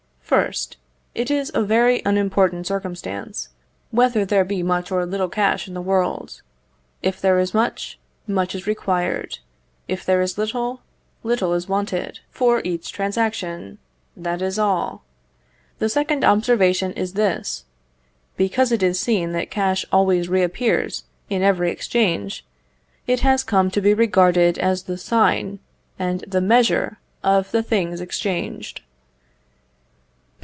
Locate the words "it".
1.13-1.29, 18.71-18.81, 23.05-23.19